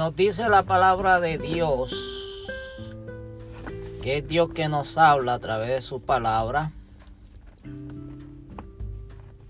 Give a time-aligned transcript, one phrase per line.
[0.00, 1.94] nos dice la palabra de Dios,
[4.00, 6.72] que es Dios que nos habla a través de su palabra,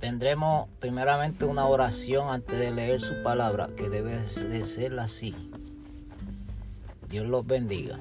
[0.00, 5.36] tendremos primeramente una oración antes de leer su palabra, que debe de ser así.
[7.08, 8.00] Dios los bendiga.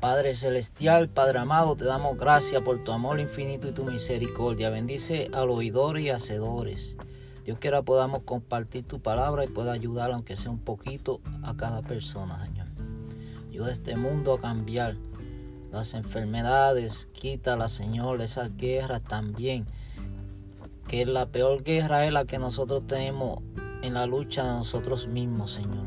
[0.00, 4.68] Padre Celestial, Padre amado, te damos gracias por tu amor infinito y tu misericordia.
[4.68, 6.98] Bendice al oidor y hacedores.
[7.46, 11.80] Dios quiera podamos compartir tu palabra y pueda ayudar, aunque sea un poquito, a cada
[11.80, 12.66] persona, Señor.
[13.48, 14.96] Ayuda a este mundo a cambiar
[15.70, 19.64] las enfermedades, quítala, Señor, esas guerras también.
[20.88, 23.44] Que la peor guerra es la que nosotros tenemos
[23.80, 25.86] en la lucha de nosotros mismos, Señor.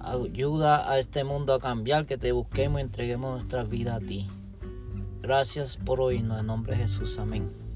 [0.00, 4.26] Ayuda a este mundo a cambiar, que te busquemos y entreguemos nuestra vida a ti.
[5.20, 7.69] Gracias por oírnos, en nombre de Jesús, amén.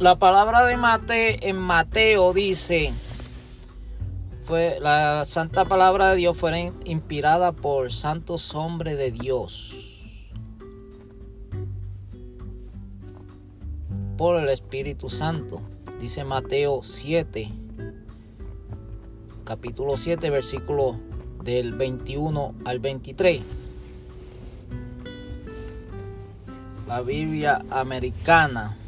[0.00, 2.90] La palabra de Mateo, en Mateo dice,
[4.46, 10.00] fue la santa palabra de Dios fue inspirada por santos hombres de Dios.
[14.16, 15.60] Por el Espíritu Santo.
[16.00, 17.52] Dice Mateo 7,
[19.44, 20.98] capítulo 7, versículo
[21.44, 23.42] del 21 al 23.
[26.88, 28.78] La Biblia americana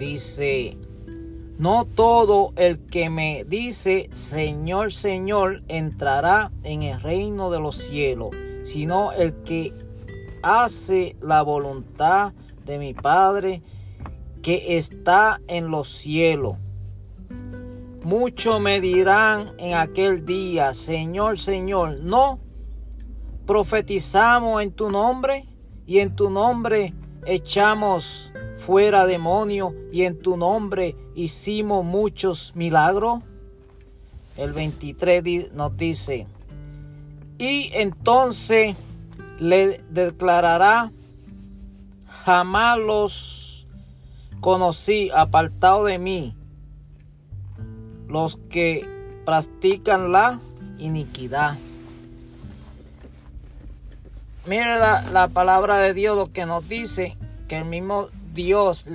[0.00, 0.76] dice,
[1.58, 8.30] no todo el que me dice, Señor, Señor, entrará en el reino de los cielos,
[8.64, 9.72] sino el que
[10.42, 12.32] hace la voluntad
[12.64, 13.62] de mi Padre
[14.42, 16.56] que está en los cielos.
[18.02, 22.40] Muchos me dirán en aquel día, Señor, Señor, no
[23.46, 25.44] profetizamos en tu nombre
[25.86, 26.94] y en tu nombre
[27.26, 28.29] echamos
[28.60, 33.22] fuera demonios y en tu nombre hicimos muchos milagros.
[34.36, 36.26] El 23 nos dice,
[37.38, 38.76] y entonces
[39.38, 40.92] le declarará,
[42.06, 43.66] jamás los
[44.40, 46.34] conocí apartado de mí
[48.08, 48.86] los que
[49.24, 50.38] practican la
[50.78, 51.56] iniquidad.
[54.46, 57.16] Mire la, palabra de Dios lo que nos dice
[57.46, 58.86] que el mismo Dios,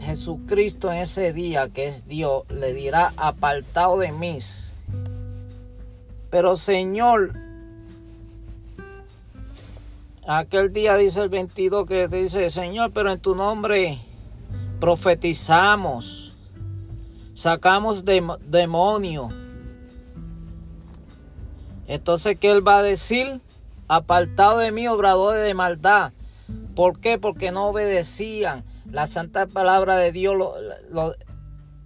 [0.00, 4.38] Jesucristo en ese día que es Dios, le dirá apartado de mí.
[6.30, 7.34] Pero Señor,
[10.26, 13.98] aquel día dice el 22 que dice, Señor, pero en tu nombre
[14.78, 16.34] profetizamos,
[17.34, 19.30] sacamos de, demonio.
[21.86, 23.40] Entonces, ¿qué él va a decir?
[23.88, 26.12] Apartado de mí, obradores de maldad.
[26.74, 27.18] ¿Por qué?
[27.18, 28.64] Porque no obedecían.
[28.90, 30.36] La santa palabra de Dios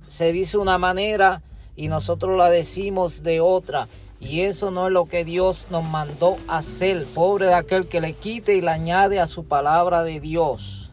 [0.06, 1.43] se dice una manera
[1.77, 3.89] y nosotros la decimos de otra.
[4.21, 7.05] Y eso no es lo que Dios nos mandó hacer.
[7.06, 10.93] Pobre de aquel que le quite y le añade a su palabra de Dios.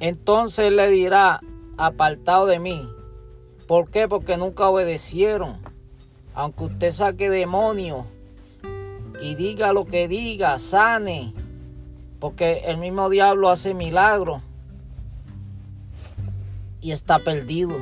[0.00, 1.40] Entonces le dirá,
[1.76, 2.88] apartado de mí.
[3.66, 4.08] ¿Por qué?
[4.08, 5.58] Porque nunca obedecieron.
[6.34, 8.06] Aunque usted saque demonio
[9.20, 11.32] y diga lo que diga, sane.
[12.20, 14.42] Porque el mismo diablo hace milagros.
[16.80, 17.76] Y está perdido.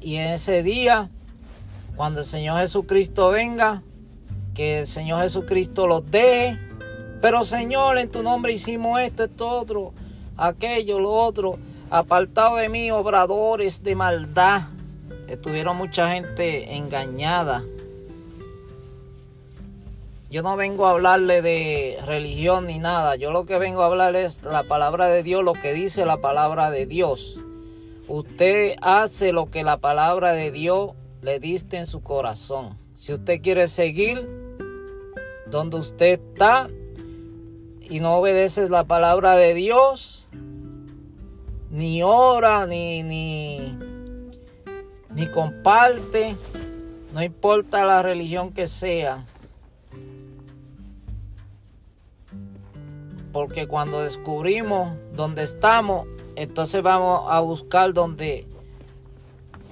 [0.00, 1.10] Y en ese día,
[1.96, 3.82] cuando el Señor Jesucristo venga,
[4.54, 6.58] que el Señor Jesucristo los deje
[7.20, 9.92] pero Señor, en tu nombre hicimos esto, esto, otro,
[10.36, 11.58] aquello, lo otro.
[11.90, 14.62] Apartado de mí, obradores de maldad.
[15.28, 17.62] Estuvieron mucha gente engañada.
[20.30, 23.16] Yo no vengo a hablarle de religión ni nada.
[23.16, 26.18] Yo lo que vengo a hablar es la palabra de Dios, lo que dice la
[26.18, 27.38] palabra de Dios.
[28.08, 30.92] Usted hace lo que la palabra de Dios
[31.22, 32.76] le diste en su corazón.
[32.94, 34.28] Si usted quiere seguir
[35.46, 36.68] donde usted está,
[37.90, 40.28] y no obedeces la palabra de Dios,
[41.70, 43.78] ni ora, ni, ni,
[45.18, 46.36] ni comparte,
[47.12, 49.24] no importa la religión que sea.
[53.32, 56.06] Porque cuando descubrimos dónde estamos,
[56.36, 58.46] entonces vamos a buscar donde,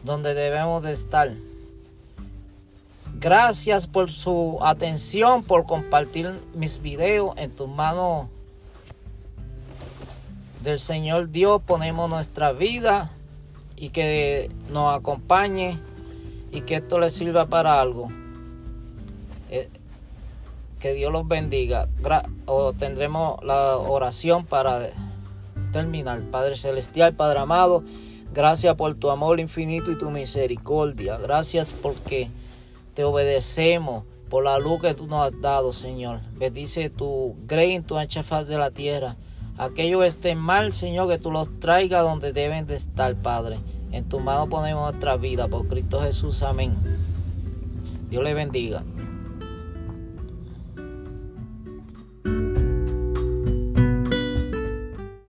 [0.02, 1.32] debemos de estar.
[3.20, 8.26] Gracias por su atención, por compartir mis videos en tus manos
[10.64, 11.62] del Señor Dios.
[11.64, 13.12] Ponemos nuestra vida
[13.76, 15.78] y que nos acompañe
[16.50, 18.08] y que esto le sirva para algo.
[19.50, 19.69] Eh,
[20.81, 21.88] que Dios los bendiga.
[22.46, 24.88] o tendremos la oración para
[25.73, 26.23] terminar.
[26.31, 27.82] Padre Celestial, Padre amado,
[28.32, 31.17] gracias por tu amor infinito y tu misericordia.
[31.19, 32.31] Gracias porque
[32.94, 36.20] te obedecemos por la luz que tú nos has dado, Señor.
[36.34, 39.17] Bendice tu grey en tu ancha faz de la tierra.
[39.58, 43.58] Aquellos que estén mal, Señor, que tú los traigas donde deben de estar, Padre.
[43.90, 46.42] En tu mano ponemos nuestra vida por Cristo Jesús.
[46.42, 46.74] Amén.
[48.10, 48.84] Dios le bendiga.